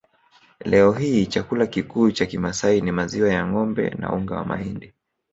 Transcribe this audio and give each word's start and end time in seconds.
Leo 0.59 0.91
hii 0.91 1.25
chakula 1.25 1.67
kikuu 1.67 2.11
cha 2.11 2.25
Kimasai 2.25 2.81
ni 2.81 2.91
maziwa 2.91 3.29
ya 3.33 3.47
ngombe 3.47 3.89
na 3.89 4.13
unga 4.13 4.35
wa 4.35 4.45
mahindi 4.45 4.93